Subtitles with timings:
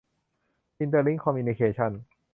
[0.79, 1.91] อินเตอร์ลิ้งค์ คอมมิวนิเคชั่น